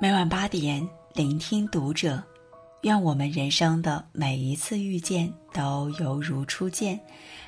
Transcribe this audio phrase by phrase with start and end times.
[0.00, 2.22] 每晚八点，聆听读者。
[2.82, 6.98] 愿我们人生的每一次遇见都犹如初见。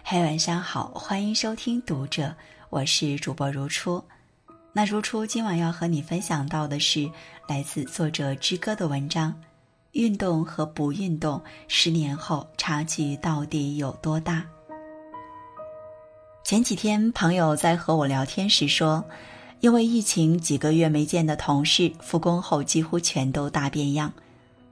[0.03, 2.34] 嘿，晚上好，欢迎收听读者，
[2.68, 4.02] 我是主播如初。
[4.73, 7.09] 那如初今晚要和你分享到的是
[7.46, 9.32] 来自作者之歌的文章：
[9.93, 14.45] 运动和不运动，十年后差距到底有多大？
[16.43, 19.05] 前几天，朋友在和我聊天时说。
[19.61, 24.12] 因为疫情，几个月没见的同事复工后几乎全都大变样。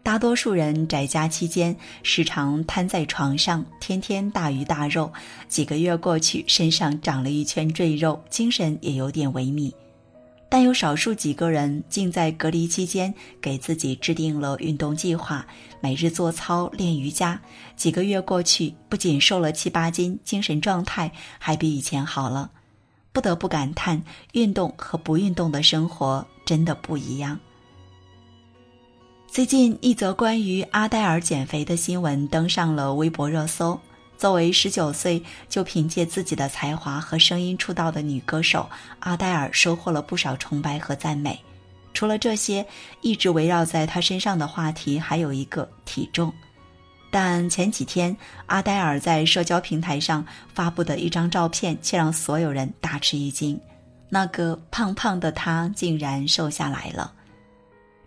[0.02, 5.12] 大多数人宅家期间时常瘫在床上，天天大鱼大肉。
[5.46, 9.70] 几个月过去，身上长了一圈赘肉，精神也有点萎靡。
[10.48, 13.12] 但有少数几个人竟在隔离期间
[13.42, 15.46] 给自己制定了运动计划，
[15.82, 17.38] 每日做操、练瑜伽。
[17.76, 22.50] 几个月过去，不仅瘦了七八斤，精神状态还比以前好了。
[23.18, 24.00] 不得不感叹，
[24.34, 27.36] 运动和不运动的生活真的不一样。
[29.26, 33.76] 最近，一则关于阿黛尔减肥的新闻登上了微博热搜。
[34.16, 41.36] 作为十九岁就凭借自己的才华和声音出道的女歌手，阿黛尔收获了不少崇拜和赞美。
[41.92, 42.64] 除了这些，
[43.00, 46.32] 一直围绕在她身上的话题还有一个体重。
[47.10, 48.14] 但前几天，
[48.46, 53.58] 阿黛尔在社交平台上发布的一张照片，却让所有人大吃一惊。
[54.10, 57.12] 那个胖胖的她竟然瘦下来了。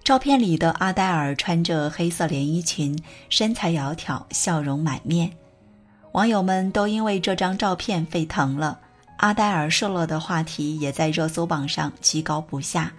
[0.04, 2.98] 照片里的阿黛尔穿着黑色连衣裙，
[3.30, 5.32] 身材窈窕，笑容满面。
[6.14, 8.80] 网友们都因为这张照片沸腾了，
[9.18, 12.92] 阿黛尔瘦了的话题也在热搜榜上居高不下。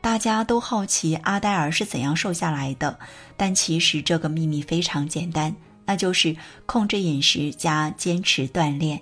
[0.00, 2.98] 大家都好奇阿黛尔是怎样瘦下来的，
[3.36, 6.34] 但其实这个秘密非常简单，那就是
[6.64, 9.00] 控制饮食加坚持锻炼。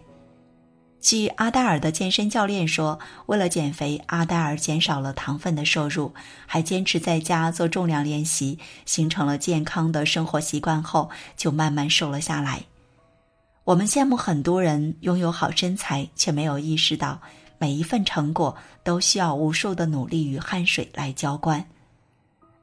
[1.01, 6.13] 据阿黛尔的健身教练说，为了减肥，阿黛尔减少了糖分的摄入，
[6.45, 12.61] 还坚持在家做重量练习，形成了健康的生活习惯后，就慢慢瘦了下来。
[13.63, 17.21] 我们羡慕很多人拥有好身材，却没有意识到。
[17.59, 21.65] 每一份成果都需要无数的努力与汗水来浇灌。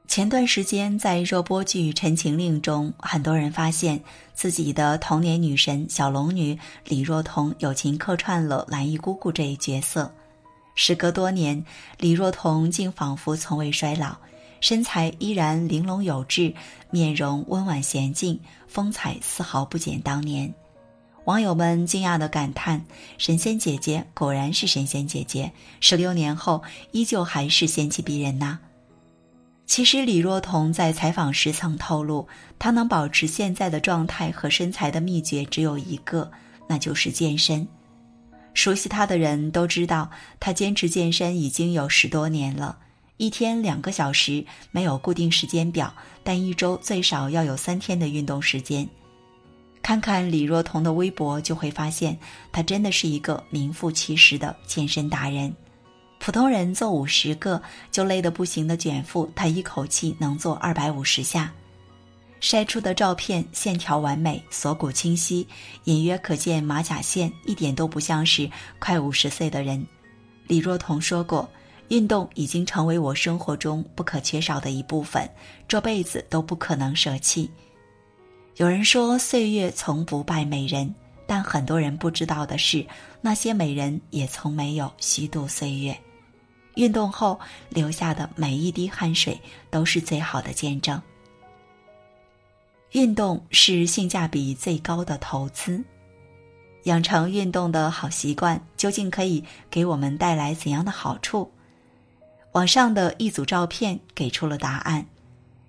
[0.08, 4.00] 前段时间，在热播剧《陈情令》中，很多人发现
[4.34, 10.10] 自己的童年女神小龙女李若彤友情客串了蓝衣姑姑这一角色。
[10.76, 11.64] 时隔多年，
[11.98, 14.16] 李若彤竟仿佛从未衰老，
[14.60, 16.54] 身材依然玲珑有致，
[16.90, 20.54] 面容温婉娴静，风采丝毫不减当年。
[21.26, 22.84] 网友们惊讶地感叹
[23.18, 25.50] ：“神仙姐姐果然是神仙姐姐，
[25.80, 28.60] 十六年后依旧还是仙气逼人呐。”
[29.66, 32.28] 其实李若彤在采访时曾透露，
[32.60, 36.30] 她能保持现在的状态和身材的秘诀只有一个，
[36.68, 37.66] 那就是健身。
[38.54, 40.08] 熟悉她的人都知道，
[40.38, 42.78] 她坚持健身已经有十多年了，
[43.16, 48.88] 一天两个小时，没有固定时间表，但一周最少要有三天的运动时间。
[49.86, 52.18] 看看李若彤的微博，就会发现
[52.50, 55.54] 她真的是一个名副其实的健身达人。
[56.18, 61.52] 普通人做五十个就累得不行的卷腹，她一口气能做二百五十下。
[62.40, 65.46] 晒出的照片线条完美，锁骨清晰，
[65.84, 69.86] 隐约可见马甲线，一点都不像是快五十岁的人。
[70.48, 71.48] 李若彤说过
[71.90, 75.30] ：“运动已经成为我生活中不可缺少的一部分，
[75.68, 77.48] 这辈子都不可能舍弃。”
[78.56, 80.94] 有人说岁月从不败美人，
[81.26, 82.86] 但很多人不知道的是，
[83.20, 85.94] 那些美人也从没有虚度岁月。
[86.76, 89.38] 运动后留下的每一滴汗水
[89.70, 91.00] 都是最好的见证。
[92.92, 95.84] 运动是性价比最高的投资，
[96.84, 101.52] 养成运动的好习惯究竟可以给我们带来怎样的好处？
[102.52, 105.06] 网上的一组照片给出了答案。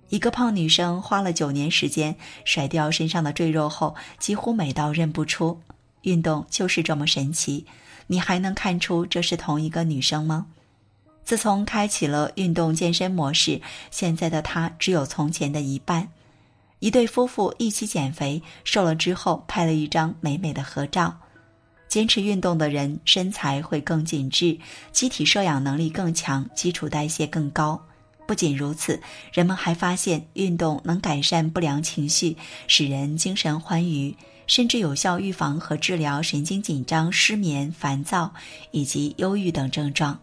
[0.08, 5.60] 一个胖女生花了九年时间甩掉身上的赘肉后，几乎美到认不出。
[6.02, 7.66] 运动就是这么神奇，
[8.06, 10.46] 你还能看出这是同一个女生吗？
[11.24, 13.60] 自从开启了运动健身模式，
[13.90, 16.08] 现在的她只有从前的一半。
[16.78, 21.18] 一对夫妇一起减肥，瘦了之后拍了一张美美的合照。
[21.88, 24.58] 坚持运动的人身材会更紧致，
[24.92, 27.82] 机体摄氧能力更强，基础代谢更高。
[28.28, 29.00] 不仅如此，
[29.32, 32.36] 人们还发现运动能改善不良情绪，
[32.66, 34.14] 使人精神欢愉，
[34.46, 38.30] 甚至有效预防和治疗神经紧张、失眠、烦躁
[38.70, 40.20] 以及忧郁等症状。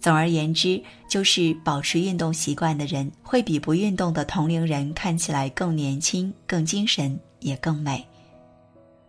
[0.00, 8.04] 总而言之，就是保持运动习惯的人，会比不运动的同龄人看起来更年轻、更精神，也更美。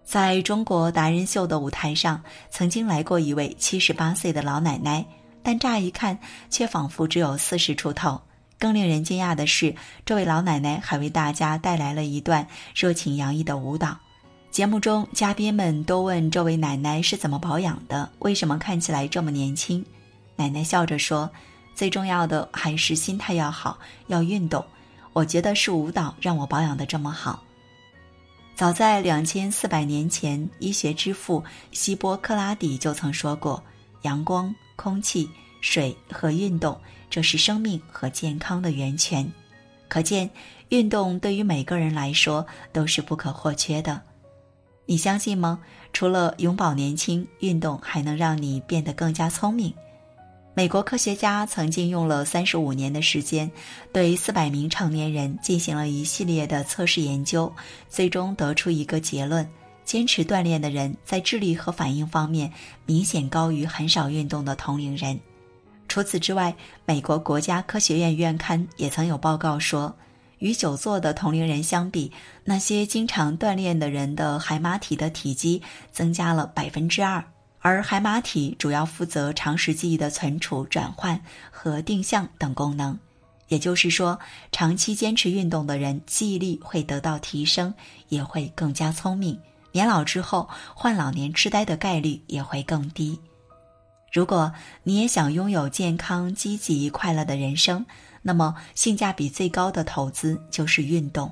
[0.06, 2.22] 在中国达人秀的舞台上，
[2.52, 5.04] 曾经来过一位七十八岁的老奶奶。
[5.42, 6.20] 但乍一看，
[6.50, 8.22] 却仿佛只有四十出头，
[8.58, 9.76] 更令人惊讶的是，
[10.06, 13.98] 这位老奶奶还为大家带来了一段热情洋溢的舞蹈。
[14.52, 19.86] 节目中，嘉宾们都问这位奶奶是怎么保养的，为什么看起来这么年轻。
[20.36, 21.30] 奶奶笑着说
[21.76, 23.78] ：“最重要的还是心态要好，
[24.08, 24.66] 要运动。
[25.14, 27.44] 我觉得是舞蹈让我保养的这么好。”
[28.56, 33.64] 早在两千四百年前，医学之父希波克拉底就曾说过
[34.02, 35.30] ：“阳光、空气、
[35.60, 36.80] 水和运动，
[37.10, 39.30] 这是生命和健康的源泉。”
[39.90, 40.30] 可见，
[40.70, 44.02] 运动对于每个人来说都是不可或缺的。
[44.86, 45.60] 你相信吗？
[45.92, 49.74] 除了永葆年轻，运动还能让你变得更加聪明。
[50.54, 53.52] 美国科学家曾经用了三十五年的时间，
[53.92, 57.52] 对四百名成年人进行了一系列的测试研究，
[57.90, 59.48] 最终得出一个结论：
[59.90, 62.54] 坚持锻炼的人在智力和反应方面
[62.86, 65.20] 明显高于很少运动的同龄人。
[65.88, 66.56] 除此之外，
[66.86, 69.96] 美国国家科学院院刊也曾有报告说。
[70.38, 72.12] 与久坐的同龄人相比，
[72.44, 77.26] 那些经常锻炼的人的海马体的体积增加了百分之二，
[77.58, 81.20] 而海马体主要负责长时记忆的存储、转换
[81.50, 83.00] 和定向等功能。
[83.48, 84.20] 也就是说，
[84.52, 87.74] 长期坚持运动的人记忆力会得到提升，
[88.10, 89.40] 也会更加聪明，
[89.72, 93.20] 年老之后患老年痴呆的概率也会更低。
[94.12, 94.52] 如果
[94.84, 97.86] 你也想拥有健康、积极、快乐的人生，
[98.22, 101.32] 那么，性价比最高的投资就是运动。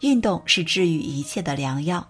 [0.00, 2.06] 运动是治愈一切的良药。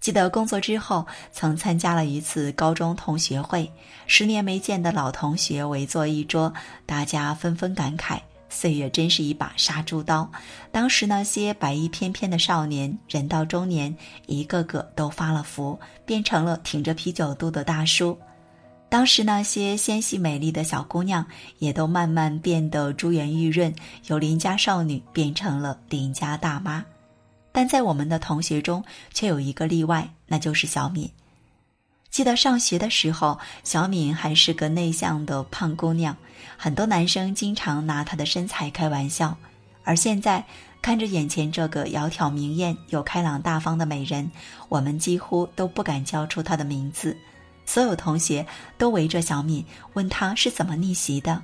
[0.00, 3.70] 记得工作之后，曾参加了一次高中同学会，
[4.08, 6.52] 十年没见的老同学围坐一桌，
[6.84, 8.18] 大家纷纷感慨：
[8.52, 10.30] 岁月真是一把杀猪刀。
[10.70, 13.96] 当时那些白衣翩翩的少年，人到中年，
[14.26, 18.16] 一个个都发了福，变成了挺着啤酒肚的大叔。
[18.88, 21.26] 当时那些纤细美丽的小姑娘，
[21.58, 23.74] 也都慢慢变得珠圆玉润，
[24.08, 26.84] 由邻家少女变成了邻家大妈。
[27.52, 28.84] 但在我们的同学中，
[29.14, 31.10] 却有一个例外，那就是小敏。
[32.12, 36.14] 记得上学的时候，小敏还是个内向的胖姑娘，
[36.58, 39.34] 很多男生经常拿她的身材开玩笑。
[39.82, 40.44] 而现在，
[40.82, 44.30] 看着眼前这个窈窕明艳又开朗大方的美人，
[44.68, 47.16] 我们几乎都不敢叫出她的名字。
[47.64, 49.64] 所有同学都围着小敏，
[49.94, 51.42] 问她是怎么逆袭的。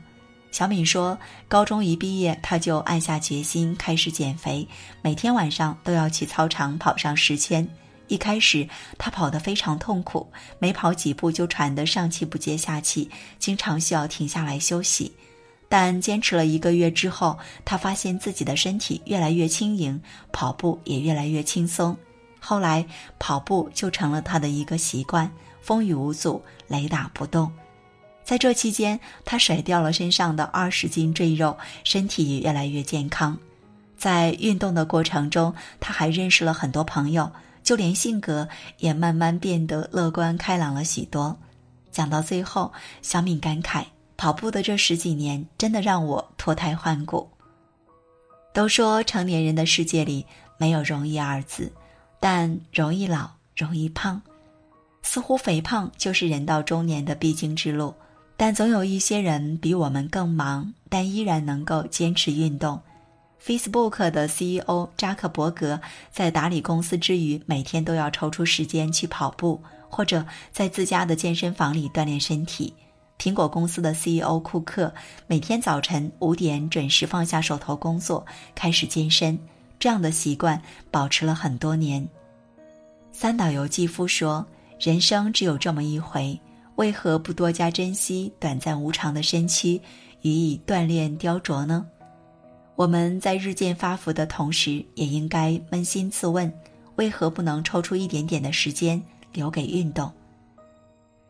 [0.51, 1.19] 小敏说
[1.49, 4.69] ：“高中一毕业，她就暗下决心开始减肥，
[5.01, 7.67] 每天晚上都要去操场跑上十圈。
[8.09, 8.69] 一开始，
[8.99, 13.09] 他跑得非常痛苦，每跑几步就喘得上气不接下气，
[13.39, 15.13] 经常需要停下来休息。
[15.69, 20.01] 但坚持了一个月之后，他发现自己的身体越来越轻盈，
[20.33, 21.97] 跑步也越来越轻松。
[22.41, 22.87] 后来，
[23.19, 27.53] 跑步就成了他的一个习惯。”风雨无阻，雷打不动。
[28.25, 33.37] 在这期间，他甩掉了身上的二十斤赘肉，身体也越来越健康。
[33.99, 37.31] 在运动的过程中，他还认识了很多朋友，
[37.69, 38.49] 就连性格
[38.79, 41.39] 也慢慢变得乐观开朗了许多。
[41.91, 42.73] 讲到最后，
[43.03, 43.85] 小敏感慨：
[44.17, 47.29] 跑步的这十几年，真的让我脱胎换骨。
[48.55, 50.25] 都说成年人的世界里
[50.57, 51.71] 没有容易二字，
[52.19, 54.23] 但容易老，容易胖。
[55.03, 57.95] 似乎肥胖就是人到中年的必经之路，
[58.39, 62.81] 但总有一些人比我们更忙，但依然能够坚持运动。
[63.45, 65.81] Facebook 的 CEO 扎克伯格
[66.11, 72.75] 在打理公司之余，每天都要抽出时间去跑步，或者在自家的健身房里锻炼身体。
[73.19, 74.93] 苹果公司的 CEO 库克
[75.27, 79.39] 每天早晨五点准时放下手头工作，开始健身，
[79.79, 82.07] 这样的习惯保持了很多年。
[83.13, 84.47] 三岛由纪夫说。
[84.81, 86.39] 人生只有这么一回，
[86.77, 89.81] 为何不多加珍惜短暂无常的身躯，
[90.23, 91.85] 予以锻炼雕琢呢？
[92.79, 96.53] 我们在日渐发福的同时，也应该扪心自问：
[96.95, 100.13] 为何不能抽出一点点的时间留给运动？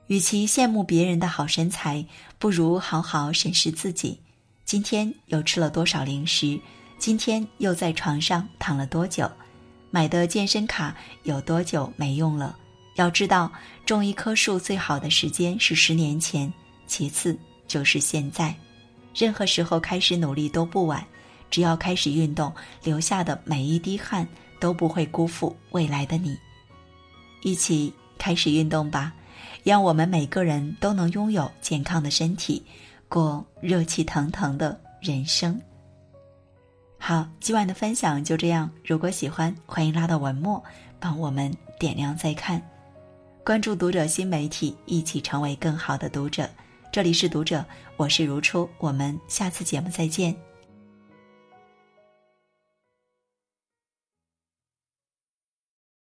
[0.09, 2.05] 与其羡慕别人的好身材，
[2.39, 4.21] 不如好好审视自己：
[4.67, 6.61] 今天又吃了多少零食？
[6.99, 9.27] 今天又在床上躺了多久？
[9.91, 12.55] 买的健身卡有多久没用了？
[12.97, 13.51] 要知道，
[13.87, 16.53] 种一棵树最好的时间是十年前，
[16.87, 17.35] 其次
[17.67, 18.55] 就是现在。
[19.15, 21.03] 任何时候开始努力都不晚，
[21.51, 22.53] 只要开始运动，
[22.83, 24.27] 流下的每一滴汗
[24.61, 26.37] 都不会辜负未来的你。
[27.43, 29.13] 一起开始运动吧，
[29.63, 32.65] 让我们每个人都能拥有健康的身体，
[33.09, 35.61] 过热气腾腾的人生。
[36.99, 38.69] 好，今晚的分享就这样。
[38.85, 40.63] 如果喜欢，欢迎拉到文末
[40.99, 42.61] 帮我们点亮再看。
[43.45, 46.51] 关注读者新媒体，一起成为更好的读者。
[46.91, 47.65] 这里是读者，
[47.97, 50.48] 我是如初，我们下次节目再见。